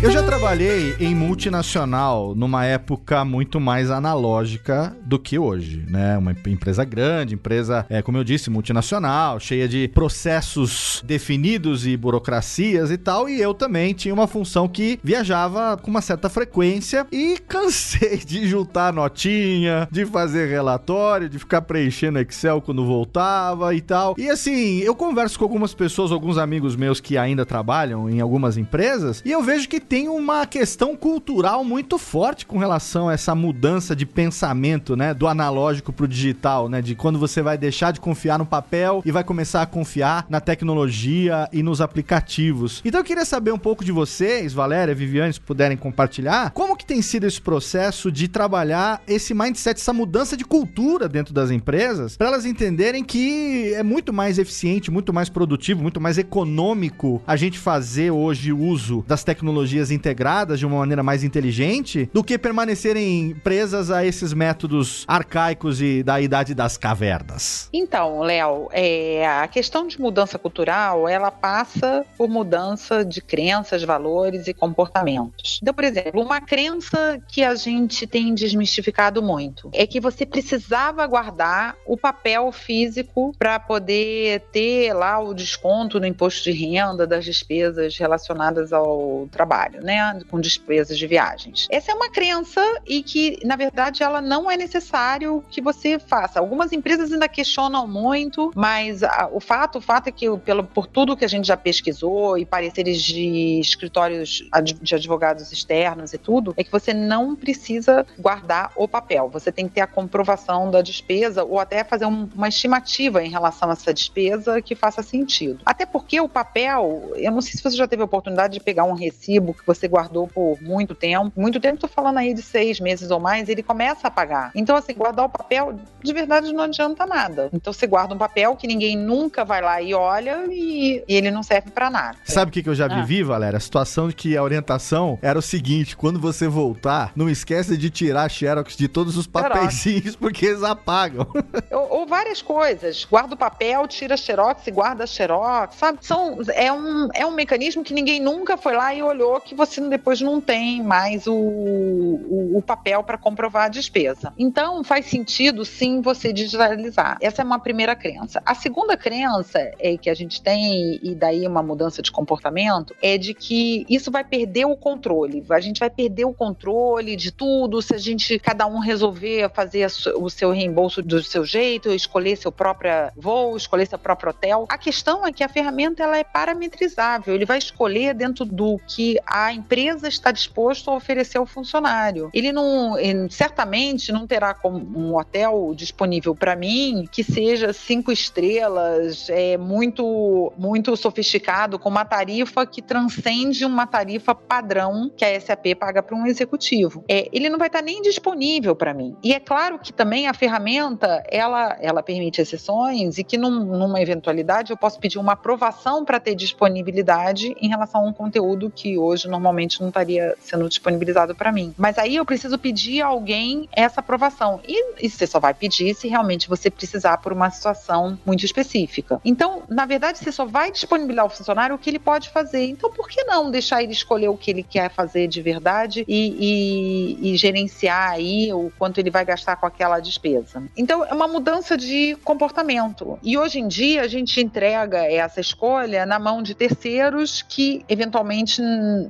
[0.01, 6.17] Eu já trabalhei em multinacional numa época muito mais analógica do que hoje, né?
[6.17, 12.91] Uma empresa grande, empresa, é, como eu disse, multinacional, cheia de processos definidos e burocracias
[12.91, 13.27] e tal.
[13.27, 18.47] E eu também tinha uma função que viajava com uma certa frequência e cansei de
[18.47, 24.15] juntar notinha, de fazer relatório, de ficar preenchendo Excel quando voltava e tal.
[24.17, 28.55] E assim, eu converso com algumas pessoas, alguns amigos meus que ainda trabalham em algumas
[28.55, 33.33] empresas, e eu vejo que tem uma questão cultural muito forte com relação a essa
[33.33, 37.99] mudança de pensamento, né, do analógico pro digital, né, de quando você vai deixar de
[37.99, 42.83] confiar no papel e vai começar a confiar na tecnologia e nos aplicativos.
[42.85, 46.85] Então eu queria saber um pouco de vocês, Valéria, Viviane, se puderem compartilhar, como que
[46.85, 52.15] tem sido esse processo de trabalhar esse mindset, essa mudança de cultura dentro das empresas,
[52.15, 57.35] para elas entenderem que é muito mais eficiente, muito mais produtivo, muito mais econômico a
[57.35, 62.37] gente fazer hoje uso das tecnologias tecnologias integradas de uma maneira mais inteligente do que
[62.37, 67.69] permanecerem presas a esses métodos arcaicos e da idade das cavernas?
[67.71, 74.47] Então, Léo, é, a questão de mudança cultural, ela passa por mudança de crenças, valores
[74.47, 75.59] e comportamentos.
[75.61, 81.05] Então, por exemplo, uma crença que a gente tem desmistificado muito é que você precisava
[81.07, 87.23] guardar o papel físico para poder ter lá o desconto no imposto de renda das
[87.23, 91.67] despesas relacionadas ao trabalho né, com despesas de viagens.
[91.69, 96.39] Essa é uma crença e que, na verdade, ela não é necessário que você faça.
[96.39, 100.87] Algumas empresas ainda questionam muito, mas a, o fato, o fato é que pelo, por
[100.87, 104.43] tudo que a gente já pesquisou e pareceres de escritórios
[104.81, 109.29] de advogados externos e tudo, é que você não precisa guardar o papel.
[109.29, 113.29] Você tem que ter a comprovação da despesa ou até fazer um, uma estimativa em
[113.29, 115.61] relação a essa despesa que faça sentido.
[115.65, 118.83] Até porque o papel, eu não sei se você já teve a oportunidade de pegar
[118.83, 122.79] um recibo que você guardou por muito tempo, muito tempo, tô falando aí de seis
[122.79, 124.51] meses ou mais, ele começa a pagar.
[124.55, 127.49] Então, assim, guardar o papel, de verdade, não adianta nada.
[127.53, 131.31] Então, você guarda um papel que ninguém nunca vai lá e olha e, e ele
[131.31, 132.17] não serve para nada.
[132.23, 133.01] Sabe o que, que eu já ah.
[133.01, 133.57] vivi, Valéria?
[133.57, 137.89] A situação de que a orientação era o seguinte: quando você voltar, não esquece de
[137.89, 141.27] tirar a xerox de todos os papeizinhos, porque eles apagam.
[141.71, 143.05] ou, ou, várias coisas.
[143.05, 145.99] Guarda o papel, tira a xerox e guarda a xerox, sabe?
[146.01, 149.81] São, é, um, é um mecanismo que ninguém nunca foi lá e olhou que você
[149.81, 154.31] depois não tem mais o, o, o papel para comprovar a despesa.
[154.37, 157.17] Então, faz sentido sim você digitalizar.
[157.19, 158.43] Essa é uma primeira crença.
[158.45, 163.17] A segunda crença é que a gente tem, e daí uma mudança de comportamento, é
[163.17, 165.43] de que isso vai perder o controle.
[165.49, 169.87] A gente vai perder o controle de tudo se a gente, cada um resolver fazer
[170.15, 174.67] o seu reembolso do seu jeito, escolher seu próprio voo, escolher seu próprio hotel.
[174.69, 177.33] A questão é que a ferramenta ela é parametrizável.
[177.33, 182.29] Ele vai escolher dentro do que a empresa está disposto a oferecer ao funcionário.
[182.33, 189.29] Ele não, ele, certamente não terá um hotel disponível para mim que seja cinco estrelas,
[189.29, 195.75] é muito, muito sofisticado, com uma tarifa que transcende uma tarifa padrão que a SAP
[195.79, 197.03] paga para um executivo.
[197.07, 199.15] É, ele não vai estar nem disponível para mim.
[199.23, 204.01] E é claro que também a ferramenta ela, ela permite exceções e que num, numa
[204.01, 208.97] eventualidade eu posso pedir uma aprovação para ter disponibilidade em relação a um conteúdo que
[208.97, 211.73] hoje normalmente não estaria sendo disponibilizado para mim.
[211.77, 214.59] Mas aí eu preciso pedir a alguém essa aprovação.
[214.67, 219.19] E, e você só vai pedir se realmente você precisar por uma situação muito específica.
[219.23, 222.65] Então, na verdade, você só vai disponibilizar ao funcionário o que ele pode fazer.
[222.65, 227.17] Então, por que não deixar ele escolher o que ele quer fazer de verdade e,
[227.19, 230.63] e, e gerenciar aí o quanto ele vai gastar com aquela despesa?
[230.77, 233.19] Então, é uma mudança de comportamento.
[233.23, 238.61] E hoje em dia, a gente entrega essa escolha na mão de terceiros que, eventualmente,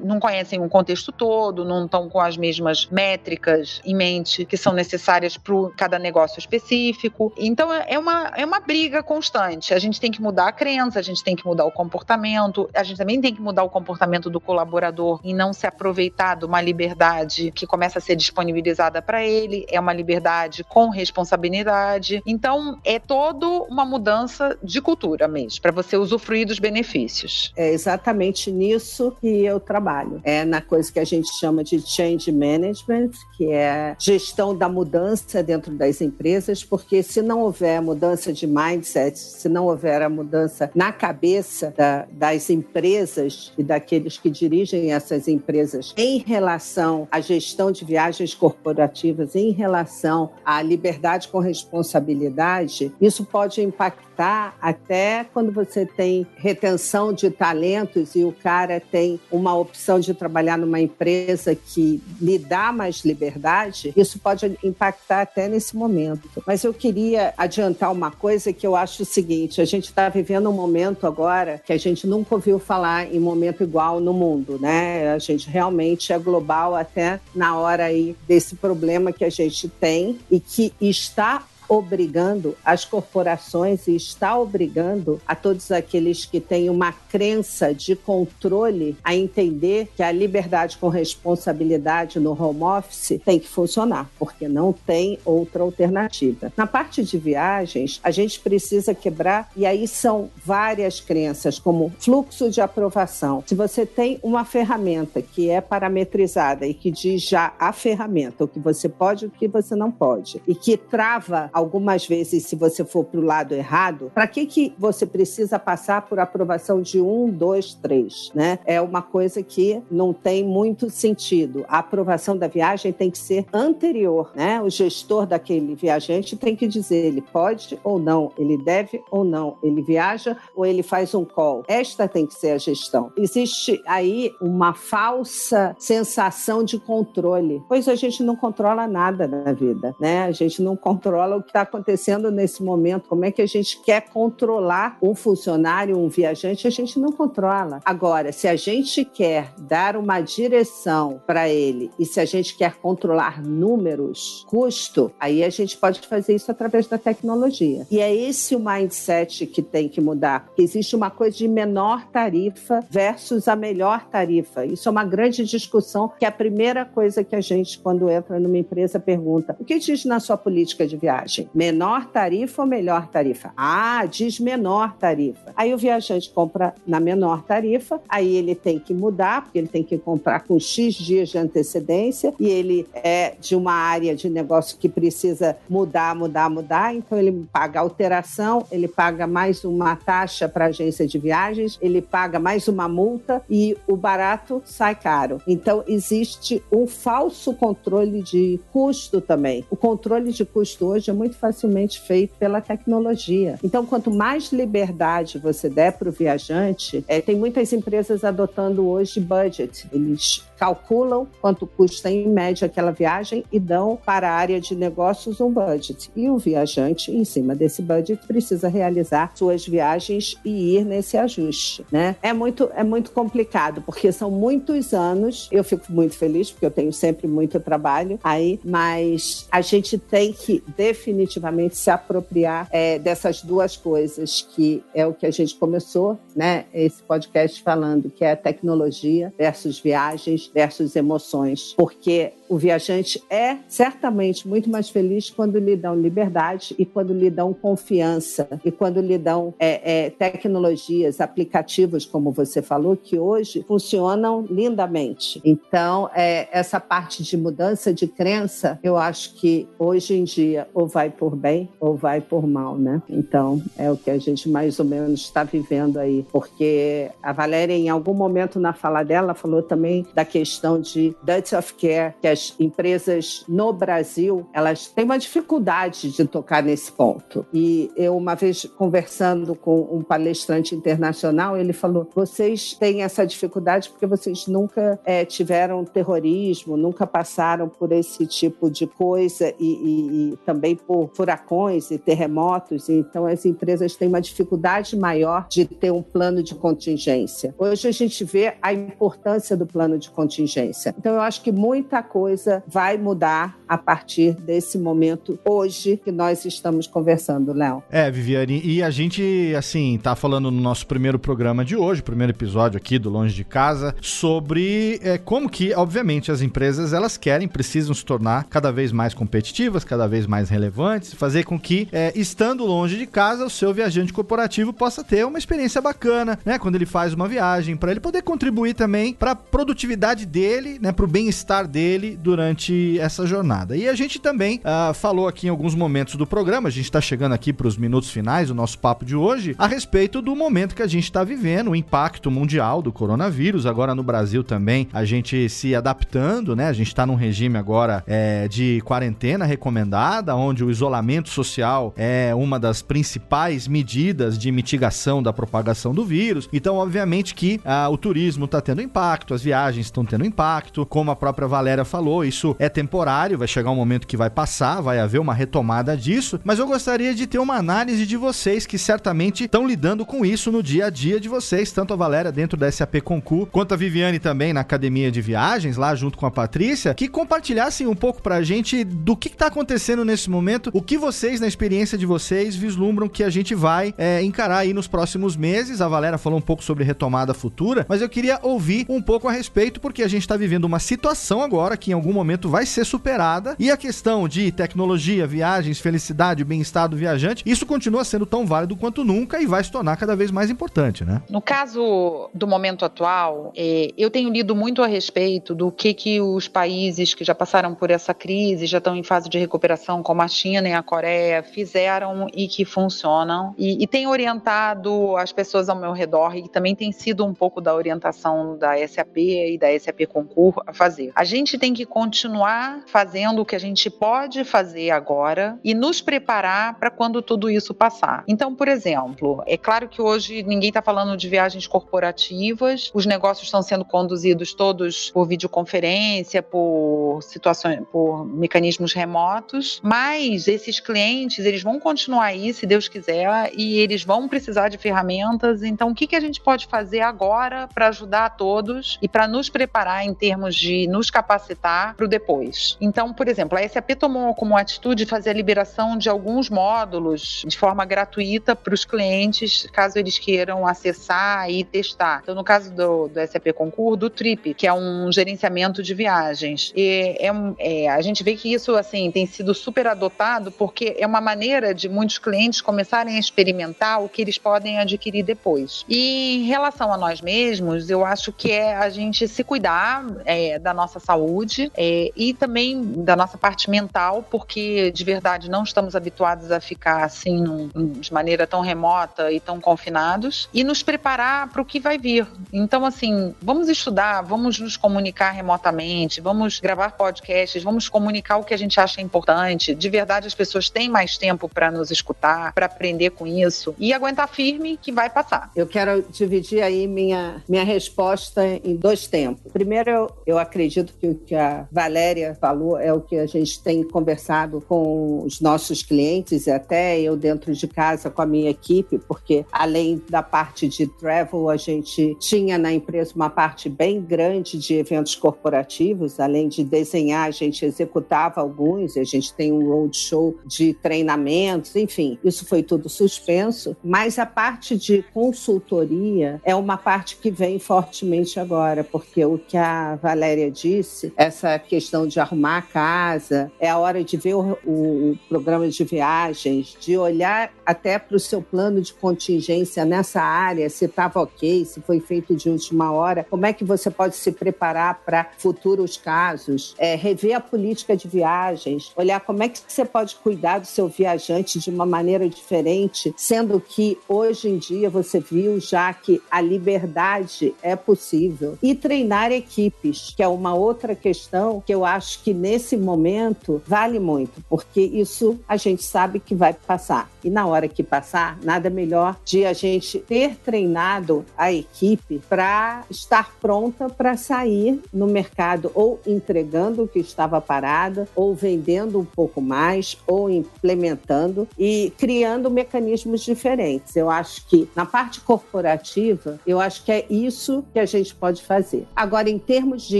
[0.03, 4.73] não conhecem o contexto todo, não estão com as mesmas métricas em mente que são
[4.73, 7.33] necessárias para cada negócio específico.
[7.37, 9.73] Então é uma, é uma briga constante.
[9.73, 12.83] A gente tem que mudar a crença, a gente tem que mudar o comportamento, a
[12.83, 16.61] gente também tem que mudar o comportamento do colaborador e não se aproveitar de uma
[16.61, 22.21] liberdade que começa a ser disponibilizada para ele, é uma liberdade com responsabilidade.
[22.25, 27.51] Então, é toda uma mudança de cultura mesmo, para você usufruir dos benefícios.
[27.55, 29.88] É exatamente nisso que eu trabalho.
[30.23, 35.41] É na coisa que a gente chama de change management, que é gestão da mudança
[35.41, 40.69] dentro das empresas, porque se não houver mudança de mindset, se não houver a mudança
[40.75, 47.71] na cabeça da, das empresas e daqueles que dirigem essas empresas em relação à gestão
[47.71, 55.85] de viagens corporativas, em relação à liberdade com responsabilidade, isso pode impactar até quando você
[55.85, 62.01] tem retenção de talentos e o cara tem uma opção de trabalhar numa empresa que
[62.21, 66.29] lhe dá mais liberdade, isso pode impactar até nesse momento.
[66.45, 70.49] Mas eu queria adiantar uma coisa que eu acho o seguinte: a gente está vivendo
[70.49, 75.13] um momento agora que a gente nunca ouviu falar em momento igual no mundo, né?
[75.13, 80.19] A gente realmente é global até na hora aí desse problema que a gente tem
[80.29, 86.91] e que está obrigando as corporações e está obrigando a todos aqueles que têm uma
[86.91, 93.47] crença de controle a entender que a liberdade com responsabilidade no home office tem que
[93.47, 96.51] funcionar, porque não tem outra alternativa.
[96.57, 102.49] Na parte de viagens, a gente precisa quebrar, e aí são várias crenças, como fluxo
[102.49, 103.43] de aprovação.
[103.45, 108.47] Se você tem uma ferramenta que é parametrizada e que diz já a ferramenta, o
[108.47, 112.55] que você pode e o que você não pode, e que trava algumas vezes se
[112.55, 116.99] você for para o lado errado, para que, que você precisa passar por aprovação de
[117.01, 118.31] um, dois, três?
[118.33, 118.59] Né?
[118.65, 121.65] É uma coisa que não tem muito sentido.
[121.67, 124.31] A aprovação da viagem tem que ser anterior.
[124.35, 124.61] Né?
[124.61, 129.57] O gestor daquele viajante tem que dizer ele pode ou não, ele deve ou não,
[129.61, 131.63] ele viaja ou ele faz um call.
[131.67, 133.11] Esta tem que ser a gestão.
[133.17, 139.95] Existe aí uma falsa sensação de controle, pois a gente não controla nada na vida,
[139.99, 140.23] né?
[140.23, 144.01] A gente não controla o está acontecendo nesse momento, como é que a gente quer
[144.09, 147.81] controlar um funcionário, um viajante, a gente não controla.
[147.83, 152.75] Agora, se a gente quer dar uma direção para ele e se a gente quer
[152.75, 157.85] controlar números, custo, aí a gente pode fazer isso através da tecnologia.
[157.89, 162.07] E é esse o mindset que tem que mudar, porque existe uma coisa de menor
[162.07, 164.65] tarifa versus a melhor tarifa.
[164.65, 168.39] Isso é uma grande discussão, que é a primeira coisa que a gente, quando entra
[168.39, 171.38] numa empresa, pergunta: o que diz na sua política de viagem?
[171.53, 173.51] Menor tarifa ou melhor tarifa?
[173.55, 175.53] Ah, diz menor tarifa.
[175.55, 179.83] Aí o viajante compra na menor tarifa, aí ele tem que mudar, porque ele tem
[179.83, 184.77] que comprar com X dias de antecedência e ele é de uma área de negócio
[184.77, 190.65] que precisa mudar, mudar, mudar, então ele paga alteração, ele paga mais uma taxa para
[190.65, 195.41] a agência de viagens, ele paga mais uma multa e o barato sai caro.
[195.47, 199.65] Então existe um falso controle de custo também.
[199.69, 203.59] O controle de custo hoje é muito facilmente feito pela tecnologia.
[203.61, 209.19] Então, quanto mais liberdade você der para o viajante, é, tem muitas empresas adotando hoje
[209.19, 209.85] budget.
[209.91, 215.39] Eles calculam quanto custa em média aquela viagem e dão para a área de negócios
[215.39, 216.11] um budget.
[216.15, 221.85] E o viajante, em cima desse budget, precisa realizar suas viagens e ir nesse ajuste,
[221.91, 222.15] né?
[222.21, 225.47] É muito, é muito complicado, porque são muitos anos.
[225.51, 230.33] Eu fico muito feliz, porque eu tenho sempre muito trabalho aí, mas a gente tem
[230.33, 236.17] que definitivamente se apropriar é, dessas duas coisas, que é o que a gente começou,
[236.35, 236.65] né?
[236.73, 244.47] Esse podcast falando, que é tecnologia versus viagens versus emoções, porque o viajante é certamente
[244.47, 249.17] muito mais feliz quando lhe dão liberdade e quando lhe dão confiança e quando lhe
[249.17, 255.39] dão é, é, tecnologias, aplicativos, como você falou, que hoje funcionam lindamente.
[255.45, 260.87] Então, é, essa parte de mudança de crença, eu acho que hoje em dia ou
[260.87, 263.01] vai por bem ou vai por mal, né?
[263.07, 267.73] Então, é o que a gente mais ou menos está vivendo aí, porque a Valéria,
[267.73, 272.27] em algum momento na fala dela, falou também da questão de duty of care, que
[272.39, 277.45] as empresas no Brasil, elas têm uma dificuldade de tocar nesse ponto.
[277.53, 283.89] E eu, uma vez conversando com um palestrante internacional, ele falou: vocês têm essa dificuldade
[283.89, 290.33] porque vocês nunca é, tiveram terrorismo, nunca passaram por esse tipo de coisa e, e,
[290.33, 292.87] e também por furacões e terremotos.
[292.87, 297.53] Então, as empresas têm uma dificuldade maior de ter um plano de contingência.
[297.57, 300.95] Hoje a gente vê a importância do plano de contingência.
[300.97, 306.11] Então, eu acho que muita coisa coisa vai mudar a partir desse momento hoje que
[306.11, 307.83] nós estamos conversando, Léo.
[307.89, 312.31] É, Viviane, e a gente, assim, tá falando no nosso primeiro programa de hoje, primeiro
[312.31, 317.47] episódio aqui do Longe de Casa, sobre é, como que, obviamente, as empresas elas querem,
[317.47, 322.11] precisam se tornar cada vez mais competitivas, cada vez mais relevantes, fazer com que, é,
[322.15, 326.59] estando longe de casa, o seu viajante corporativo possa ter uma experiência bacana, né?
[326.59, 330.91] Quando ele faz uma viagem, para ele poder contribuir também para a produtividade dele, né?
[330.91, 333.75] Para o bem-estar dele durante essa jornada.
[333.75, 337.01] E a gente também uh, falou aqui em alguns momentos do programa, a gente está
[337.01, 340.75] chegando aqui para os minutos finais do nosso papo de hoje, a respeito do momento
[340.75, 343.65] que a gente está vivendo, o impacto mundial do coronavírus.
[343.65, 346.67] Agora no Brasil também, a gente se adaptando, né?
[346.67, 352.33] A gente está num regime agora é, de quarentena recomendada, onde o isolamento social é
[352.35, 356.49] uma das principais medidas de mitigação da propagação do vírus.
[356.51, 361.11] Então, obviamente que ah, o turismo está tendo impacto, as viagens estão tendo impacto, como
[361.11, 364.99] a própria Valéria falou, isso é temporário, vai chegar um momento que vai passar, vai
[364.99, 369.43] haver uma retomada disso, mas eu gostaria de ter uma análise de vocês que certamente
[369.43, 372.71] estão lidando com isso no dia a dia de vocês, tanto a Valéria dentro da
[372.71, 376.93] SAP Concur, quanto a Viviane também na academia de viagens, lá junto com a Patrícia,
[376.93, 381.39] que compartilhassem um pouco pra gente do que, está acontecendo nesse momento, o que vocês,
[381.39, 385.81] na experiência de vocês, vislumbram que a gente vai é, encarar aí nos próximos meses.
[385.81, 389.31] A Valéria falou um pouco sobre retomada futura, mas eu queria ouvir um pouco a
[389.31, 392.85] respeito, porque a gente está vivendo uma situação agora que em algum momento vai ser
[392.85, 398.45] superada e a questão de tecnologia, viagens, felicidade, bem-estar do viajante, isso continua sendo tão
[398.45, 401.21] válido quanto nunca e vai se tornar cada vez mais importante, né?
[401.29, 406.21] No caso do momento atual, é, eu tenho lido muito a respeito do que, que
[406.21, 410.21] os países que já passaram por essa crise, já estão em fase de recuperação, como
[410.21, 413.53] a China e a Coreia, fizeram e que funcionam.
[413.57, 417.59] E, e tem orientado as pessoas ao meu redor e também tem sido um pouco
[417.59, 421.11] da orientação da SAP e da SAP Concur a fazer.
[421.15, 426.01] A gente tem que continuar fazendo o que a gente pode fazer agora e nos
[426.01, 428.23] preparar para quando tudo isso passar.
[428.27, 433.47] Então, por exemplo, é claro que hoje ninguém está falando de viagens corporativas, os negócios
[433.47, 441.63] estão sendo conduzidos todos por videoconferência, por situações, por mecanismos remotos, mas esses clientes eles
[441.63, 445.63] vão continuar aí, se Deus quiser, e eles vão precisar de ferramentas.
[445.63, 449.27] Então, o que, que a gente pode fazer agora para ajudar a todos e para
[449.27, 452.77] nos preparar em termos de nos capacitar para o depois?
[452.79, 457.57] Então, por exemplo, a SAP tomou como atitude fazer a liberação de alguns módulos de
[457.57, 462.19] forma gratuita para os clientes, caso eles queiram acessar e testar.
[462.23, 466.71] Então, no caso do, do SAP Concur, do Trip, que é um gerenciamento de viagens.
[466.75, 471.05] E é, é, a gente vê que isso assim tem sido super adotado porque é
[471.05, 475.85] uma maneira de muitos clientes começarem a experimentar o que eles podem adquirir depois.
[475.87, 480.59] E em relação a nós mesmos, eu acho que é a gente se cuidar é,
[480.59, 485.95] da nossa saúde é, e também da nossa parte mental, porque de verdade não estamos
[485.95, 491.49] habituados a ficar assim num, de maneira tão remota e tão confinados e nos preparar
[491.49, 492.27] para o que vai vir.
[492.51, 498.53] Então, assim, vamos estudar, vamos nos comunicar remotamente, vamos gravar podcasts, vamos comunicar o que
[498.53, 499.73] a gente acha importante.
[499.73, 503.93] De verdade, as pessoas têm mais tempo para nos escutar, para aprender com isso e
[503.93, 505.51] aguentar firme que vai passar.
[505.55, 509.51] Eu quero dividir aí minha, minha resposta em dois tempos.
[509.51, 513.61] Primeiro, eu, eu acredito que o que a Valéria falou é o que a gente
[513.61, 518.49] tem conversado com os nossos clientes e até eu dentro de casa com a minha
[518.49, 524.01] equipe, porque além da parte de travel, a gente tinha na empresa uma parte bem
[524.01, 529.67] grande de eventos corporativos, além de desenhar, a gente executava alguns, a gente tem um
[529.67, 536.77] roadshow de treinamentos, enfim, isso foi tudo suspenso, mas a parte de consultoria é uma
[536.77, 542.57] parte que vem fortemente agora, porque o que a Valéria disse, essa questão de arrumar
[542.57, 547.97] a casa, é a hora de ver o, o programa de viagens, de olhar até
[547.97, 552.49] para o seu plano de contingência nessa área, se estava ok, se foi feito de
[552.49, 557.39] última hora, como é que você pode se preparar para futuros casos, é, rever a
[557.39, 561.85] política de viagens, olhar como é que você pode cuidar do seu viajante de uma
[561.85, 568.57] maneira diferente, sendo que hoje em dia você viu já que a liberdade é possível.
[568.61, 571.28] E treinar equipes, que é uma outra questão
[571.65, 576.53] que eu acho que nesse momento vale muito, porque isso a gente sabe que vai
[576.53, 577.09] passar.
[577.23, 582.83] E na hora que passar, nada melhor de a gente ter treinado a equipe para
[582.89, 589.05] estar pronta para sair no mercado ou entregando o que estava parado, ou vendendo um
[589.05, 593.95] pouco mais, ou implementando e criando mecanismos diferentes.
[593.95, 598.41] Eu acho que na parte corporativa, eu acho que é isso que a gente pode
[598.43, 598.87] fazer.
[598.95, 599.99] Agora, em termos de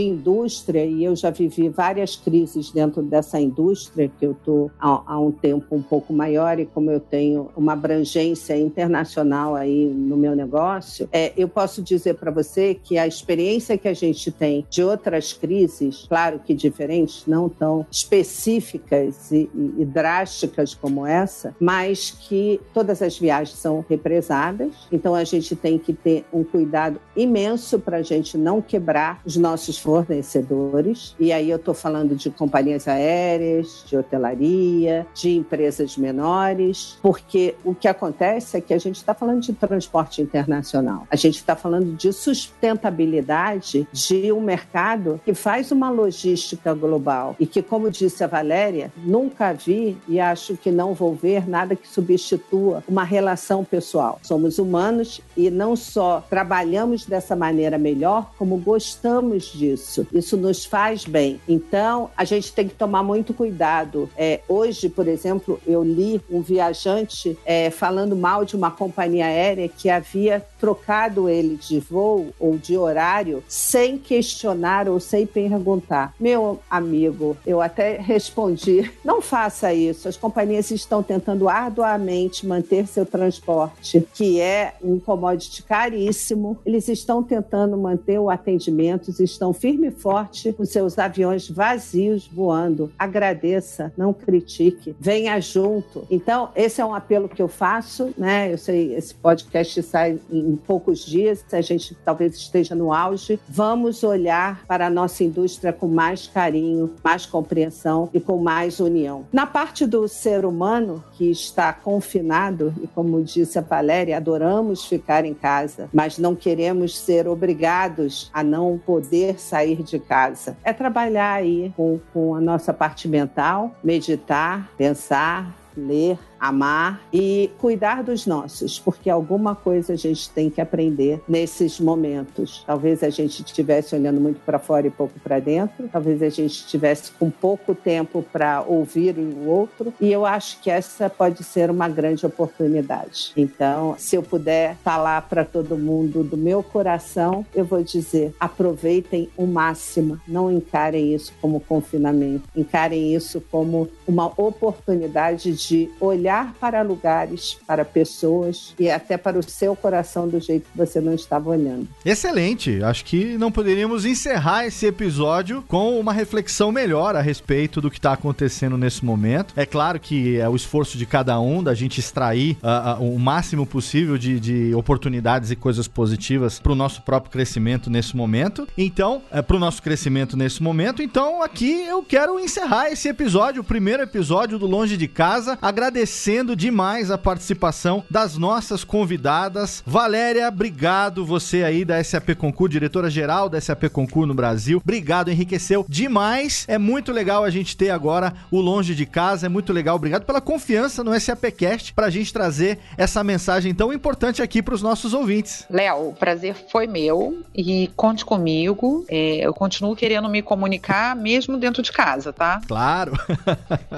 [0.00, 5.30] indústria, e eu já vivi várias crises dentro dessa indústria, que eu estou há, um
[5.30, 11.08] tempo um pouco maior e como eu tenho uma abrangência internacional aí no meu negócio,
[11.12, 15.32] é, eu posso dizer para você que a experiência que a gente tem de outras
[15.32, 22.60] crises, claro que diferentes, não tão específicas e, e, e drásticas como essa, mas que
[22.72, 27.98] todas as viagens são represadas, então a gente tem que ter um cuidado imenso para
[27.98, 31.09] a gente não quebrar os nossos fornecedores.
[31.18, 37.74] E aí eu estou falando de companhias aéreas, de hotelaria, de empresas menores, porque o
[37.74, 41.94] que acontece é que a gente está falando de transporte internacional, a gente está falando
[41.96, 48.26] de sustentabilidade de um mercado que faz uma logística global e que, como disse a
[48.26, 54.18] Valéria, nunca vi e acho que não vou ver nada que substitua uma relação pessoal.
[54.22, 60.06] Somos humanos e não só trabalhamos dessa maneira melhor, como gostamos disso.
[60.12, 61.40] Isso nos faz bem.
[61.48, 64.08] Então, a gente tem que tomar muito cuidado.
[64.16, 69.68] É, hoje, por exemplo, eu li um viajante é, falando mal de uma companhia aérea
[69.68, 76.14] que havia trocado ele de voo ou de horário sem questionar ou sem perguntar.
[76.18, 80.08] Meu amigo, eu até respondi: não faça isso.
[80.08, 86.58] As companhias estão tentando arduamente manter seu transporte, que é um commodity caríssimo.
[86.64, 92.92] Eles estão tentando manter o atendimento, estão firme e forte com seus aviões vazios voando.
[92.98, 96.06] Agradeça, não critique, venha junto.
[96.10, 98.52] Então, esse é um apelo que eu faço, né?
[98.52, 103.38] Eu sei, esse podcast sai em poucos dias, a gente talvez esteja no auge.
[103.48, 109.26] Vamos olhar para a nossa indústria com mais carinho, mais compreensão e com mais união.
[109.32, 115.24] Na parte do ser humano que está confinado, e como disse a Valéria, adoramos ficar
[115.24, 120.56] em casa, mas não queremos ser obrigados a não poder sair de casa.
[120.70, 128.02] É trabalhar aí com, com a nossa parte mental, meditar, pensar, ler, amar e cuidar
[128.02, 132.64] dos nossos, porque alguma coisa a gente tem que aprender nesses momentos.
[132.66, 136.52] Talvez a gente estivesse olhando muito para fora e pouco para dentro, talvez a gente
[136.52, 141.70] estivesse com pouco tempo para ouvir o outro, e eu acho que essa pode ser
[141.70, 143.32] uma grande oportunidade.
[143.36, 149.28] Então, se eu puder falar para todo mundo do meu coração, eu vou dizer: aproveitem
[149.36, 156.54] o máximo, não encarem isso como confinamento, encarem isso como uma oportunidade de olhar olhar
[156.60, 161.12] para lugares, para pessoas e até para o seu coração do jeito que você não
[161.12, 161.88] estava olhando.
[162.04, 162.82] Excelente.
[162.82, 167.98] Acho que não poderíamos encerrar esse episódio com uma reflexão melhor a respeito do que
[167.98, 169.52] está acontecendo nesse momento.
[169.56, 173.18] É claro que é o esforço de cada um da gente extrair uh, uh, o
[173.18, 178.68] máximo possível de, de oportunidades e coisas positivas para o nosso próprio crescimento nesse momento.
[178.78, 181.02] Então, é, para o nosso crescimento nesse momento.
[181.02, 186.19] Então, aqui eu quero encerrar esse episódio, o primeiro episódio do Longe de Casa, agradecer
[186.20, 189.82] agradecendo demais a participação das nossas convidadas.
[189.86, 194.80] Valéria, obrigado você aí da SAP Concur, diretora-geral da SAP Concur no Brasil.
[194.82, 196.66] Obrigado, enriqueceu demais.
[196.68, 199.96] É muito legal a gente ter agora o Longe de Casa, é muito legal.
[199.96, 204.74] Obrigado pela confiança no SAPcast para a gente trazer essa mensagem tão importante aqui para
[204.74, 205.64] os nossos ouvintes.
[205.70, 209.06] Léo, o prazer foi meu e conte comigo.
[209.08, 212.60] É, eu continuo querendo me comunicar mesmo dentro de casa, tá?
[212.68, 213.12] Claro.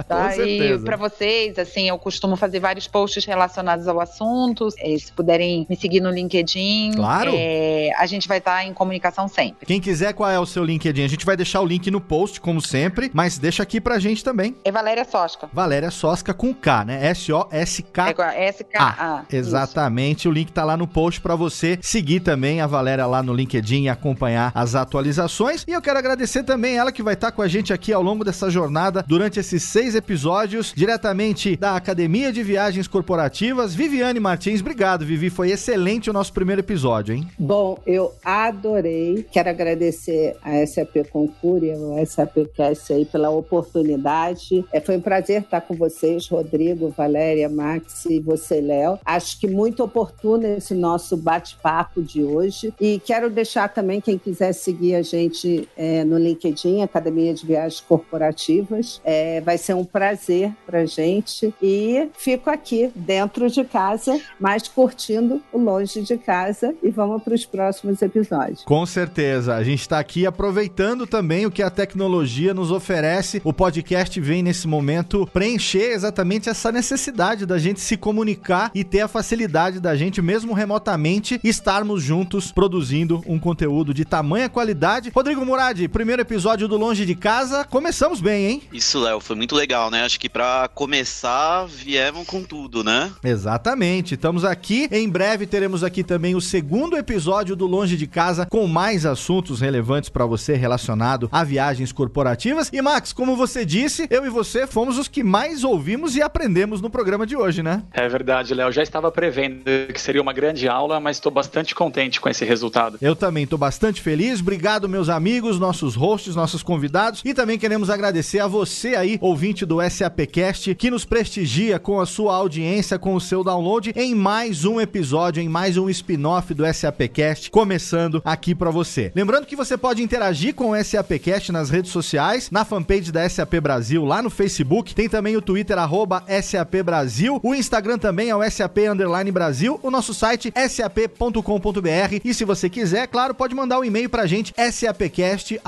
[0.08, 0.28] Tá?
[0.28, 0.82] Com certeza.
[0.82, 4.68] E para vocês, assim, eu costumo fazer vários posts relacionados ao assunto.
[4.78, 6.92] É, se puderem me seguir no LinkedIn.
[6.96, 7.32] Claro.
[7.34, 9.66] É, a gente vai estar em comunicação sempre.
[9.66, 11.04] Quem quiser, qual é o seu LinkedIn?
[11.04, 14.24] A gente vai deixar o link no post, como sempre, mas deixa aqui pra gente
[14.24, 14.56] também.
[14.64, 15.48] É Valéria Sosca.
[15.52, 17.06] Valéria Sosca com K, né?
[17.08, 18.14] S-O-S-K.
[18.34, 19.24] É S-K-A.
[19.30, 20.20] Exatamente.
[20.20, 20.28] Isso.
[20.28, 23.84] O link tá lá no post para você seguir também a Valéria lá no LinkedIn
[23.84, 25.64] e acompanhar as atualizações.
[25.66, 28.24] E eu quero agradecer também ela que vai estar com a gente aqui ao longo
[28.24, 33.76] dessa jornada durante esses seis episódios, diretamente da Academia Academia de Viagens Corporativas.
[33.76, 35.30] Viviane Martins, obrigado, Vivi.
[35.30, 37.28] Foi excelente o nosso primeiro episódio, hein?
[37.38, 39.24] Bom, eu adorei.
[39.30, 44.64] Quero agradecer a SAP Concur e ao SAPcast aí pela oportunidade.
[44.72, 48.98] É, foi um prazer estar com vocês, Rodrigo, Valéria, Max e você, Léo.
[49.04, 52.74] Acho que muito oportuno esse nosso bate-papo de hoje.
[52.80, 57.80] E quero deixar também quem quiser seguir a gente é, no LinkedIn, Academia de Viagens
[57.80, 59.00] Corporativas.
[59.04, 61.54] É, vai ser um prazer para gente.
[61.62, 67.22] E aí fico aqui, dentro de casa, mas curtindo o longe de casa e vamos
[67.22, 68.64] para os próximos episódios.
[68.64, 69.54] Com certeza.
[69.54, 73.40] A gente está aqui aproveitando também o que a tecnologia nos oferece.
[73.44, 79.00] O podcast vem nesse momento preencher exatamente essa necessidade da gente se comunicar e ter
[79.00, 85.10] a facilidade da gente, mesmo remotamente, estarmos juntos produzindo um conteúdo de tamanha qualidade.
[85.14, 87.64] Rodrigo Murad, primeiro episódio do Longe de Casa.
[87.64, 88.62] Começamos bem, hein?
[88.72, 90.04] Isso, Léo, foi muito legal, né?
[90.04, 93.10] Acho que para começar, viemos com tudo, né?
[93.22, 94.14] Exatamente.
[94.14, 94.88] Estamos aqui.
[94.90, 99.60] Em breve teremos aqui também o segundo episódio do Longe de Casa com mais assuntos
[99.60, 102.70] relevantes para você relacionado a viagens corporativas.
[102.72, 106.80] E Max, como você disse, eu e você fomos os que mais ouvimos e aprendemos
[106.80, 107.82] no programa de hoje, né?
[107.92, 108.70] É verdade, Léo.
[108.70, 112.96] Já estava prevendo que seria uma grande aula, mas estou bastante contente com esse resultado.
[113.00, 114.40] Eu também estou bastante feliz.
[114.40, 117.22] Obrigado, meus amigos, nossos hosts, nossos convidados.
[117.24, 122.06] E também queremos agradecer a você aí, ouvinte do SAPcast, que nos prestigia com a
[122.06, 126.64] sua audiência, com o seu download em mais um episódio, em mais um spin-off do
[126.72, 129.12] SAPcast, começando aqui para você.
[129.14, 133.54] Lembrando que você pode interagir com o SAPcast nas redes sociais, na fanpage da SAP
[133.60, 138.36] Brasil, lá no Facebook, tem também o Twitter arroba SAP Brasil, o Instagram também é
[138.36, 143.78] o SAP Underline Brasil, o nosso site sap.com.br e se você quiser, claro, pode mandar
[143.78, 145.62] um e-mail pra gente sapcast@sap.com.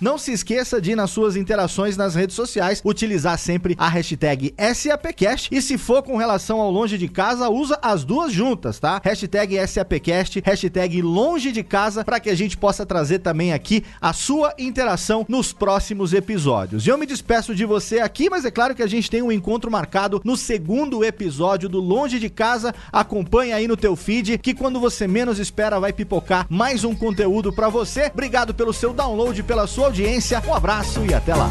[0.00, 5.48] Não se esqueça de nas suas interações nas redes sociais utilizar sempre a hashtag SAPcast
[5.52, 9.00] e se for com relação ao longe de casa, usa as duas juntas, tá?
[9.02, 14.12] Hashtag SAPcast, hashtag longe de casa para que a gente possa trazer também aqui a
[14.12, 16.86] sua interação nos próximos episódios.
[16.86, 19.32] E eu me despeço de você aqui, mas é claro que a gente tem um
[19.32, 22.74] encontro marcado no segundo episódio do Longe de Casa.
[22.92, 27.52] Acompanha aí no teu feed que quando você menos espera vai pipocar mais um conteúdo
[27.52, 28.10] para você.
[28.12, 30.42] Obrigado pelo seu download, pela sua audiência.
[30.46, 31.50] Um abraço e até lá.